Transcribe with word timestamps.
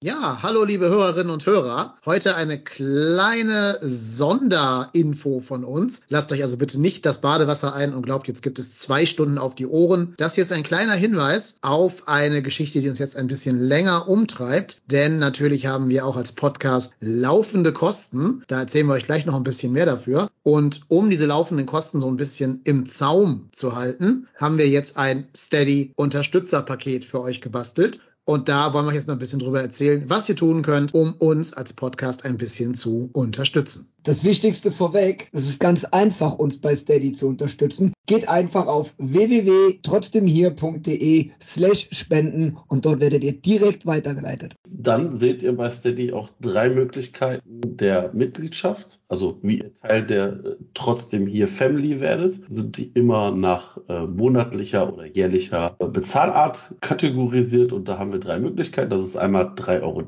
Ja, 0.00 0.38
hallo 0.44 0.62
liebe 0.62 0.88
Hörerinnen 0.88 1.32
und 1.32 1.44
Hörer. 1.44 1.96
Heute 2.06 2.36
eine 2.36 2.62
kleine 2.62 3.80
Sonderinfo 3.82 5.40
von 5.40 5.64
uns. 5.64 6.02
Lasst 6.08 6.30
euch 6.30 6.42
also 6.42 6.56
bitte 6.56 6.80
nicht 6.80 7.04
das 7.04 7.20
Badewasser 7.20 7.74
ein 7.74 7.92
und 7.92 8.02
glaubt, 8.02 8.28
jetzt 8.28 8.44
gibt 8.44 8.60
es 8.60 8.76
zwei 8.76 9.06
Stunden 9.06 9.38
auf 9.38 9.56
die 9.56 9.66
Ohren. 9.66 10.14
Das 10.16 10.36
hier 10.36 10.44
ist 10.44 10.52
ein 10.52 10.62
kleiner 10.62 10.92
Hinweis 10.92 11.56
auf 11.62 12.06
eine 12.06 12.42
Geschichte, 12.42 12.80
die 12.80 12.88
uns 12.88 13.00
jetzt 13.00 13.16
ein 13.16 13.26
bisschen 13.26 13.58
länger 13.58 14.06
umtreibt. 14.06 14.82
Denn 14.86 15.18
natürlich 15.18 15.66
haben 15.66 15.88
wir 15.88 16.06
auch 16.06 16.16
als 16.16 16.30
Podcast 16.30 16.94
laufende 17.00 17.72
Kosten. 17.72 18.44
Da 18.46 18.60
erzählen 18.60 18.86
wir 18.86 18.94
euch 18.94 19.06
gleich 19.06 19.26
noch 19.26 19.34
ein 19.34 19.42
bisschen 19.42 19.72
mehr 19.72 19.86
dafür. 19.86 20.30
Und 20.44 20.82
um 20.86 21.10
diese 21.10 21.26
laufenden 21.26 21.66
Kosten 21.66 22.00
so 22.00 22.06
ein 22.06 22.16
bisschen 22.16 22.60
im 22.62 22.86
Zaum 22.86 23.48
zu 23.50 23.74
halten, 23.74 24.28
haben 24.36 24.58
wir 24.58 24.68
jetzt 24.68 24.96
ein 24.96 25.26
Steady 25.36 25.92
Unterstützerpaket 25.96 27.04
für 27.04 27.20
euch 27.20 27.40
gebastelt. 27.40 27.98
Und 28.28 28.50
da 28.50 28.74
wollen 28.74 28.84
wir 28.84 28.92
jetzt 28.92 29.06
mal 29.06 29.14
ein 29.14 29.18
bisschen 29.18 29.38
drüber 29.38 29.62
erzählen, 29.62 30.04
was 30.08 30.28
ihr 30.28 30.36
tun 30.36 30.60
könnt, 30.60 30.92
um 30.92 31.14
uns 31.14 31.54
als 31.54 31.72
Podcast 31.72 32.26
ein 32.26 32.36
bisschen 32.36 32.74
zu 32.74 33.08
unterstützen. 33.14 33.88
Das 34.02 34.22
Wichtigste 34.22 34.70
vorweg, 34.70 35.30
es 35.32 35.48
ist 35.48 35.60
ganz 35.60 35.84
einfach, 35.84 36.38
uns 36.38 36.60
bei 36.60 36.76
Steady 36.76 37.12
zu 37.12 37.26
unterstützen. 37.26 37.94
Geht 38.06 38.28
einfach 38.28 38.66
auf 38.66 38.92
www.trotzdemhier.de 38.98 41.30
slash 41.42 41.88
spenden 41.90 42.58
und 42.68 42.84
dort 42.86 43.00
werdet 43.00 43.24
ihr 43.24 43.32
direkt 43.32 43.86
weitergeleitet. 43.86 44.54
Dann 44.68 45.16
seht 45.16 45.42
ihr 45.42 45.56
bei 45.56 45.70
Steady 45.70 46.12
auch 46.12 46.28
drei 46.40 46.70
Möglichkeiten 46.70 47.76
der 47.76 48.12
Mitgliedschaft, 48.14 49.00
also 49.08 49.40
wie 49.42 49.58
ihr 49.58 49.74
Teil 49.74 50.06
der 50.06 50.28
äh, 50.28 50.54
Trotzdem 50.74 51.26
hier 51.26 51.48
Family 51.48 52.00
werdet, 52.00 52.40
sind 52.48 52.78
die 52.78 52.90
immer 52.94 53.30
nach 53.30 53.78
äh, 53.88 54.06
monatlicher 54.06 54.92
oder 54.92 55.06
jährlicher 55.06 55.76
äh, 55.78 55.86
Bezahlart 55.86 56.74
kategorisiert 56.80 57.72
und 57.72 57.88
da 57.88 57.98
haben 57.98 58.12
wir 58.12 58.17
drei 58.18 58.38
Möglichkeiten. 58.38 58.90
Das 58.90 59.02
ist 59.02 59.16
einmal 59.16 59.54
3,30 59.54 59.82
Euro 59.82 60.02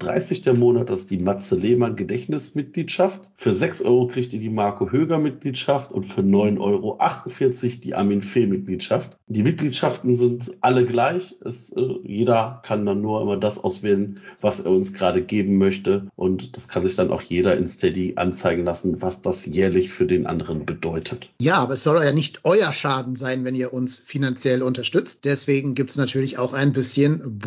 der 0.45 0.55
Monat, 0.55 0.91
das 0.91 1.01
ist 1.01 1.11
die 1.11 1.19
Matze 1.19 1.57
Lehmann 1.57 1.97
Gedächtnismitgliedschaft. 1.97 3.31
Für 3.35 3.53
6 3.53 3.83
Euro 3.83 4.07
kriegt 4.07 4.33
ihr 4.33 4.41
die 4.41 4.51
Marco 4.51 4.91
Höger 4.91 5.19
Mitgliedschaft 5.19 5.93
und 5.93 6.05
für 6.05 6.23
9,48 6.23 6.59
Euro 6.61 6.99
die 7.83 7.95
Armin 7.95 8.23
Fee 8.23 8.47
Mitgliedschaft. 8.47 9.17
Die 9.27 9.43
Mitgliedschaften 9.43 10.17
sind 10.17 10.53
alle 10.61 10.87
gleich. 10.87 11.37
Es, 11.45 11.73
äh, 11.73 11.83
jeder 12.03 12.61
kann 12.65 12.87
dann 12.87 13.01
nur 13.01 13.23
immer 13.23 13.37
das 13.37 13.63
auswählen, 13.63 14.21
was 14.41 14.61
er 14.61 14.73
uns 14.73 14.93
gerade 14.93 15.23
geben 15.23 15.59
möchte 15.59 16.09
und 16.17 16.57
das 16.57 16.69
kann 16.69 16.85
sich 16.85 16.97
dann 16.97 17.11
auch 17.11 17.23
jeder 17.23 17.57
in 17.57 17.69
Steady 17.69 18.15
anzeigen 18.17 18.65
lassen, 18.65 19.03
was 19.03 19.23
das 19.23 19.47
jährlich 19.47 19.91
für 19.91 20.07
den 20.07 20.27
anderen 20.27 20.67
bedeutet. 20.67 21.31
Ja, 21.41 21.59
aber 21.59 21.75
es 21.75 21.83
soll 21.83 22.03
ja 22.03 22.13
nicht 22.13 22.41
euer 22.45 22.73
Schaden 22.73 23.17
sein, 23.17 23.45
wenn 23.45 23.55
ihr 23.55 23.73
uns 23.73 23.99
finanziell 23.99 24.63
unterstützt. 24.63 25.25
Deswegen 25.25 25.75
gibt 25.75 25.91
es 25.91 25.97
natürlich 25.97 26.39
auch 26.39 26.53
ein 26.53 26.73
bisschen 26.73 27.41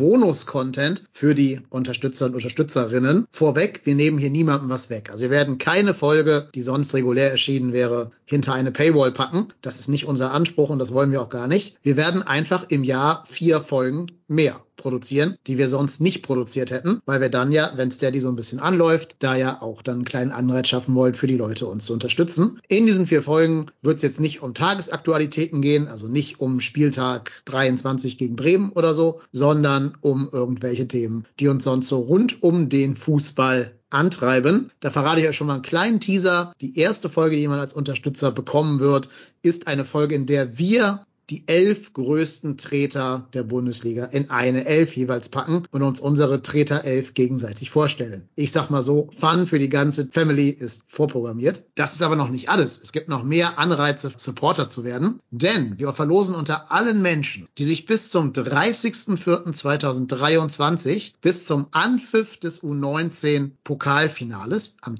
Bonus-Content 0.44 1.04
für 1.12 1.34
die 1.34 1.60
Unterstützer 1.70 2.26
und 2.26 2.34
Unterstützerinnen. 2.34 3.26
Vorweg, 3.30 3.80
wir 3.84 3.94
nehmen 3.94 4.18
hier 4.18 4.30
niemandem 4.30 4.68
was 4.68 4.90
weg. 4.90 5.10
Also 5.10 5.24
wir 5.24 5.30
werden 5.30 5.58
keine 5.58 5.94
Folge, 5.94 6.48
die 6.54 6.60
sonst 6.60 6.94
regulär 6.94 7.30
erschienen 7.30 7.72
wäre, 7.72 8.10
hinter 8.24 8.54
eine 8.54 8.72
Paywall 8.72 9.12
packen. 9.12 9.48
Das 9.62 9.80
ist 9.80 9.88
nicht 9.88 10.06
unser 10.06 10.32
Anspruch 10.32 10.70
und 10.70 10.78
das 10.78 10.92
wollen 10.92 11.12
wir 11.12 11.22
auch 11.22 11.28
gar 11.28 11.48
nicht. 11.48 11.76
Wir 11.82 11.96
werden 11.96 12.22
einfach 12.22 12.66
im 12.68 12.84
Jahr 12.84 13.24
vier 13.26 13.60
Folgen 13.60 14.06
mehr 14.28 14.60
produzieren, 14.76 15.36
die 15.46 15.58
wir 15.58 15.68
sonst 15.68 16.00
nicht 16.00 16.22
produziert 16.22 16.70
hätten, 16.70 17.00
weil 17.06 17.20
wir 17.20 17.28
dann 17.28 17.52
ja, 17.52 17.72
wenn 17.76 17.90
Steady 17.90 18.20
so 18.20 18.28
ein 18.28 18.36
bisschen 18.36 18.60
anläuft, 18.60 19.16
da 19.20 19.36
ja 19.36 19.60
auch 19.62 19.82
dann 19.82 19.96
einen 19.96 20.04
kleinen 20.04 20.30
Anreiz 20.30 20.68
schaffen 20.68 20.94
wollen, 20.94 21.14
für 21.14 21.26
die 21.26 21.36
Leute 21.36 21.66
uns 21.66 21.86
zu 21.86 21.92
unterstützen. 21.92 22.60
In 22.68 22.86
diesen 22.86 23.06
vier 23.06 23.22
Folgen 23.22 23.66
wird 23.82 23.96
es 23.96 24.02
jetzt 24.02 24.20
nicht 24.20 24.42
um 24.42 24.54
Tagesaktualitäten 24.54 25.62
gehen, 25.62 25.88
also 25.88 26.08
nicht 26.08 26.40
um 26.40 26.60
Spieltag 26.60 27.32
23 27.46 28.18
gegen 28.18 28.36
Bremen 28.36 28.72
oder 28.72 28.94
so, 28.94 29.20
sondern 29.32 29.96
um 30.00 30.28
irgendwelche 30.30 30.88
Themen, 30.88 31.26
die 31.40 31.48
uns 31.48 31.64
sonst 31.64 31.88
so 31.88 32.00
rund 32.00 32.42
um 32.42 32.68
den 32.68 32.96
Fußball 32.96 33.72
antreiben. 33.94 34.70
Da 34.80 34.90
verrate 34.90 35.20
ich 35.20 35.28
euch 35.28 35.36
schon 35.36 35.46
mal 35.46 35.54
einen 35.54 35.62
kleinen 35.62 36.00
Teaser. 36.00 36.52
Die 36.60 36.78
erste 36.78 37.08
Folge, 37.08 37.36
die 37.36 37.48
man 37.48 37.60
als 37.60 37.72
Unterstützer 37.72 38.32
bekommen 38.32 38.80
wird, 38.80 39.08
ist 39.42 39.66
eine 39.68 39.84
Folge, 39.84 40.14
in 40.14 40.26
der 40.26 40.58
wir 40.58 41.06
die 41.30 41.44
elf 41.46 41.92
größten 41.92 42.56
Treter 42.56 43.28
der 43.32 43.42
Bundesliga 43.42 44.04
in 44.06 44.30
eine 44.30 44.66
Elf 44.66 44.96
jeweils 44.96 45.28
packen 45.28 45.62
und 45.70 45.82
uns 45.82 46.00
unsere 46.00 46.42
Treter 46.42 46.84
elf 46.84 47.14
gegenseitig 47.14 47.70
vorstellen. 47.70 48.28
Ich 48.34 48.52
sag 48.52 48.70
mal 48.70 48.82
so, 48.82 49.10
Fun 49.16 49.46
für 49.46 49.58
die 49.58 49.68
ganze 49.68 50.08
Family 50.10 50.48
ist 50.48 50.82
vorprogrammiert. 50.86 51.64
Das 51.74 51.94
ist 51.94 52.02
aber 52.02 52.16
noch 52.16 52.30
nicht 52.30 52.48
alles. 52.48 52.80
Es 52.82 52.92
gibt 52.92 53.08
noch 53.08 53.22
mehr 53.22 53.58
Anreize, 53.58 54.12
Supporter 54.16 54.68
zu 54.68 54.84
werden, 54.84 55.20
denn 55.30 55.78
wir 55.78 55.92
verlosen 55.92 56.34
unter 56.34 56.72
allen 56.72 57.02
Menschen, 57.02 57.48
die 57.58 57.64
sich 57.64 57.84
bis 57.86 58.10
zum 58.10 58.32
30.04.2023 58.32 61.12
bis 61.20 61.46
zum 61.46 61.66
Anpfiff 61.70 62.38
des 62.38 62.62
U19 62.62 63.52
Pokalfinales 63.64 64.76
am 64.80 64.96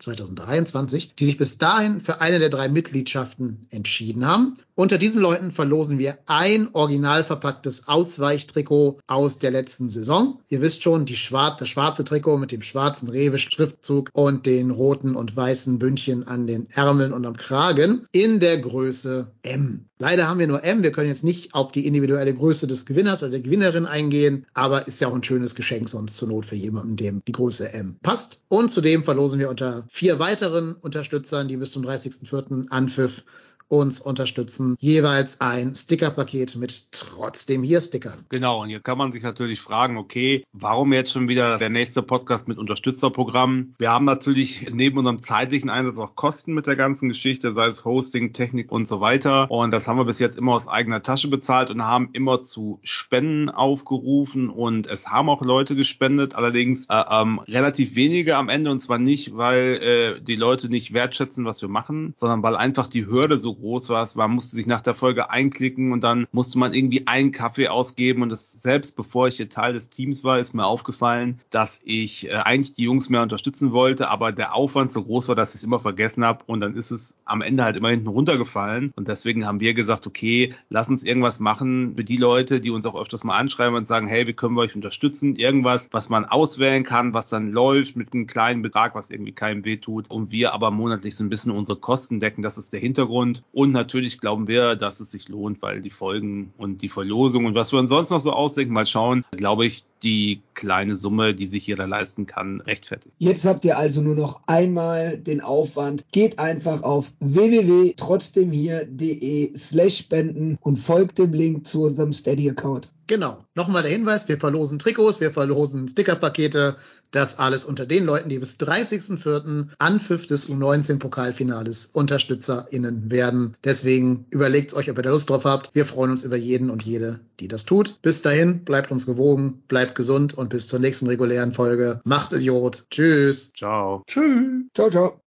30.04.2023, 0.00 1.10
die 1.18 1.26
sich 1.26 1.38
bis 1.38 1.58
dahin 1.58 2.00
für 2.00 2.20
eine 2.20 2.38
der 2.38 2.48
drei 2.48 2.68
Mitgliedschaften 2.68 3.66
entschieden 3.70 4.26
haben, 4.26 4.54
unter 4.80 4.96
diesen 4.96 5.20
Leuten 5.20 5.50
verlosen 5.50 5.98
wir 5.98 6.16
ein 6.24 6.70
original 6.72 7.22
verpacktes 7.22 7.86
Ausweichtrikot 7.86 9.00
aus 9.06 9.38
der 9.38 9.50
letzten 9.50 9.90
Saison. 9.90 10.40
Ihr 10.48 10.62
wisst 10.62 10.82
schon, 10.82 11.04
die 11.04 11.16
schwar 11.16 11.54
das 11.54 11.68
schwarze 11.68 12.02
Trikot 12.02 12.38
mit 12.38 12.50
dem 12.50 12.62
schwarzen 12.62 13.10
Rewe-Schriftzug 13.10 14.08
und 14.14 14.46
den 14.46 14.70
roten 14.70 15.16
und 15.16 15.36
weißen 15.36 15.78
Bündchen 15.78 16.26
an 16.26 16.46
den 16.46 16.66
Ärmeln 16.70 17.12
und 17.12 17.26
am 17.26 17.36
Kragen 17.36 18.06
in 18.12 18.40
der 18.40 18.56
Größe 18.56 19.30
M. 19.42 19.84
Leider 19.98 20.26
haben 20.26 20.38
wir 20.38 20.46
nur 20.46 20.64
M. 20.64 20.82
Wir 20.82 20.92
können 20.92 21.10
jetzt 21.10 21.24
nicht 21.24 21.54
auf 21.54 21.72
die 21.72 21.86
individuelle 21.86 22.34
Größe 22.34 22.66
des 22.66 22.86
Gewinners 22.86 23.22
oder 23.22 23.32
der 23.32 23.40
Gewinnerin 23.40 23.84
eingehen, 23.84 24.46
aber 24.54 24.88
ist 24.88 24.98
ja 25.02 25.08
auch 25.08 25.14
ein 25.14 25.22
schönes 25.22 25.54
Geschenk 25.54 25.90
sonst 25.90 26.16
zur 26.16 26.28
Not 26.28 26.46
für 26.46 26.54
jemanden, 26.54 26.96
dem 26.96 27.22
die 27.28 27.32
Größe 27.32 27.70
M 27.74 27.96
passt. 28.00 28.40
Und 28.48 28.70
zudem 28.70 29.04
verlosen 29.04 29.38
wir 29.38 29.50
unter 29.50 29.86
vier 29.92 30.20
weiteren 30.20 30.76
Unterstützern, 30.76 31.48
die 31.48 31.56
bis 31.56 31.72
zum 31.72 31.84
30.04. 31.84 32.68
Anpfiff 32.70 33.24
uns 33.70 34.00
unterstützen, 34.00 34.76
jeweils 34.80 35.40
ein 35.40 35.76
Stickerpaket 35.76 36.56
mit 36.56 36.90
trotzdem 36.90 37.62
hier 37.62 37.80
Stickern. 37.80 38.24
Genau, 38.28 38.62
und 38.62 38.70
jetzt 38.70 38.84
kann 38.84 38.98
man 38.98 39.12
sich 39.12 39.22
natürlich 39.22 39.60
fragen, 39.60 39.96
okay, 39.96 40.44
warum 40.52 40.92
jetzt 40.92 41.12
schon 41.12 41.28
wieder 41.28 41.56
der 41.56 41.70
nächste 41.70 42.02
Podcast 42.02 42.48
mit 42.48 42.58
Unterstützerprogramm? 42.58 43.74
Wir 43.78 43.92
haben 43.92 44.04
natürlich 44.04 44.66
neben 44.72 44.98
unserem 44.98 45.22
zeitlichen 45.22 45.70
Einsatz 45.70 45.98
auch 45.98 46.16
Kosten 46.16 46.52
mit 46.52 46.66
der 46.66 46.74
ganzen 46.74 47.08
Geschichte, 47.08 47.54
sei 47.54 47.68
es 47.68 47.84
Hosting, 47.84 48.32
Technik 48.32 48.72
und 48.72 48.88
so 48.88 49.00
weiter. 49.00 49.48
Und 49.48 49.70
das 49.70 49.86
haben 49.86 49.98
wir 49.98 50.04
bis 50.04 50.18
jetzt 50.18 50.36
immer 50.36 50.54
aus 50.54 50.66
eigener 50.66 51.02
Tasche 51.02 51.28
bezahlt 51.28 51.70
und 51.70 51.84
haben 51.84 52.08
immer 52.12 52.42
zu 52.42 52.80
Spenden 52.82 53.50
aufgerufen 53.50 54.50
und 54.50 54.88
es 54.88 55.06
haben 55.08 55.28
auch 55.28 55.42
Leute 55.42 55.76
gespendet, 55.76 56.34
allerdings 56.34 56.86
äh, 56.90 57.04
ähm, 57.08 57.38
relativ 57.46 57.94
wenige 57.94 58.36
am 58.36 58.48
Ende 58.48 58.72
und 58.72 58.80
zwar 58.80 58.98
nicht, 58.98 59.36
weil 59.36 60.18
äh, 60.18 60.20
die 60.20 60.34
Leute 60.34 60.68
nicht 60.68 60.92
wertschätzen, 60.92 61.44
was 61.44 61.62
wir 61.62 61.68
machen, 61.68 62.14
sondern 62.16 62.42
weil 62.42 62.56
einfach 62.56 62.88
die 62.88 63.06
Hürde 63.06 63.38
so 63.38 63.59
groß 63.60 63.90
war. 63.90 64.08
Man 64.14 64.32
musste 64.32 64.56
sich 64.56 64.66
nach 64.66 64.80
der 64.80 64.94
Folge 64.94 65.30
einklicken 65.30 65.92
und 65.92 66.02
dann 66.02 66.26
musste 66.32 66.58
man 66.58 66.74
irgendwie 66.74 67.06
einen 67.06 67.32
Kaffee 67.32 67.68
ausgeben. 67.68 68.22
Und 68.22 68.30
das, 68.30 68.52
selbst 68.52 68.96
bevor 68.96 69.28
ich 69.28 69.36
hier 69.36 69.48
Teil 69.48 69.72
des 69.72 69.90
Teams 69.90 70.24
war, 70.24 70.38
ist 70.38 70.54
mir 70.54 70.66
aufgefallen, 70.66 71.40
dass 71.50 71.80
ich 71.84 72.28
äh, 72.28 72.32
eigentlich 72.32 72.74
die 72.74 72.84
Jungs 72.84 73.08
mehr 73.10 73.22
unterstützen 73.22 73.72
wollte, 73.72 74.08
aber 74.08 74.32
der 74.32 74.54
Aufwand 74.54 74.92
so 74.92 75.02
groß 75.02 75.28
war, 75.28 75.34
dass 75.34 75.50
ich 75.50 75.56
es 75.56 75.64
immer 75.64 75.80
vergessen 75.80 76.24
habe. 76.24 76.44
Und 76.46 76.60
dann 76.60 76.74
ist 76.74 76.90
es 76.90 77.16
am 77.24 77.42
Ende 77.42 77.64
halt 77.64 77.76
immer 77.76 77.90
hinten 77.90 78.08
runtergefallen. 78.08 78.92
Und 78.96 79.08
deswegen 79.08 79.46
haben 79.46 79.60
wir 79.60 79.74
gesagt, 79.74 80.06
okay, 80.06 80.54
lass 80.68 80.88
uns 80.88 81.04
irgendwas 81.04 81.40
machen 81.40 81.94
für 81.96 82.04
die 82.04 82.16
Leute, 82.16 82.60
die 82.60 82.70
uns 82.70 82.86
auch 82.86 83.00
öfters 83.00 83.24
mal 83.24 83.36
anschreiben 83.36 83.76
und 83.76 83.86
sagen, 83.86 84.06
hey, 84.06 84.26
wie 84.26 84.32
können 84.32 84.54
wir 84.54 84.62
euch 84.62 84.74
unterstützen? 84.74 85.36
Irgendwas, 85.36 85.88
was 85.92 86.08
man 86.08 86.24
auswählen 86.24 86.84
kann, 86.84 87.14
was 87.14 87.28
dann 87.28 87.52
läuft 87.52 87.96
mit 87.96 88.12
einem 88.12 88.26
kleinen 88.26 88.62
Betrag, 88.62 88.94
was 88.94 89.10
irgendwie 89.10 89.32
keinem 89.32 89.64
wehtut. 89.64 90.10
Und 90.10 90.32
wir 90.32 90.54
aber 90.54 90.70
monatlich 90.70 91.16
so 91.16 91.24
ein 91.24 91.30
bisschen 91.30 91.52
unsere 91.52 91.78
Kosten 91.78 92.20
decken. 92.20 92.42
Das 92.42 92.58
ist 92.58 92.72
der 92.72 92.80
Hintergrund. 92.80 93.42
Und 93.52 93.72
natürlich 93.72 94.20
glauben 94.20 94.46
wir, 94.46 94.76
dass 94.76 95.00
es 95.00 95.10
sich 95.10 95.28
lohnt, 95.28 95.60
weil 95.60 95.80
die 95.80 95.90
Folgen 95.90 96.52
und 96.56 96.82
die 96.82 96.88
Verlosung 96.88 97.46
und 97.46 97.54
was 97.54 97.72
wir 97.72 97.80
uns 97.80 97.90
sonst 97.90 98.10
noch 98.10 98.20
so 98.20 98.32
ausdenken, 98.32 98.72
mal 98.72 98.86
schauen, 98.86 99.24
glaube 99.32 99.66
ich, 99.66 99.84
die 100.02 100.42
kleine 100.54 100.96
Summe, 100.96 101.34
die 101.34 101.46
sich 101.46 101.66
jeder 101.66 101.86
leisten 101.86 102.26
kann, 102.26 102.60
rechtfertigt. 102.60 103.14
Jetzt 103.18 103.44
habt 103.44 103.64
ihr 103.64 103.78
also 103.78 104.02
nur 104.02 104.16
noch 104.16 104.40
einmal 104.46 105.16
den 105.16 105.40
Aufwand. 105.40 106.04
Geht 106.12 106.38
einfach 106.38 106.82
auf 106.82 107.12
www.trotzdemhier.de 107.20 109.56
slash 109.56 109.96
spenden 109.98 110.58
und 110.60 110.76
folgt 110.76 111.18
dem 111.18 111.32
Link 111.32 111.66
zu 111.66 111.84
unserem 111.84 112.12
Steady-Account. 112.12 112.92
Genau. 113.10 113.38
Nochmal 113.56 113.82
der 113.82 113.90
Hinweis, 113.90 114.28
wir 114.28 114.38
verlosen 114.38 114.78
Trikots, 114.78 115.18
wir 115.18 115.32
verlosen 115.32 115.88
Stickerpakete. 115.88 116.76
Das 117.10 117.40
alles 117.40 117.64
unter 117.64 117.84
den 117.84 118.04
Leuten, 118.04 118.28
die 118.28 118.38
bis 118.38 118.54
30.04. 118.60 119.66
Anpfiff 119.80 120.28
des 120.28 120.48
U19-Pokalfinales 120.48 121.90
UnterstützerInnen 121.92 123.10
werden. 123.10 123.56
Deswegen 123.64 124.26
überlegt 124.30 124.74
euch, 124.74 124.92
ob 124.92 124.96
ihr 124.96 125.02
da 125.02 125.10
Lust 125.10 125.28
drauf 125.28 125.44
habt. 125.44 125.74
Wir 125.74 125.86
freuen 125.86 126.12
uns 126.12 126.22
über 126.22 126.36
jeden 126.36 126.70
und 126.70 126.84
jede, 126.84 127.18
die 127.40 127.48
das 127.48 127.64
tut. 127.64 128.00
Bis 128.00 128.22
dahin, 128.22 128.62
bleibt 128.62 128.92
uns 128.92 129.06
gewogen, 129.06 129.64
bleibt 129.90 129.96
gesund 129.96 130.34
und 130.34 130.50
bis 130.50 130.68
zur 130.68 130.78
nächsten 130.78 131.06
regulären 131.08 131.52
Folge. 131.52 132.00
Macht 132.04 132.32
Idiot. 132.32 132.86
Tschüss. 132.90 133.52
Ciao. 133.56 134.04
Tschüss. 134.06 134.64
Ciao, 134.74 134.90
ciao. 134.90 135.20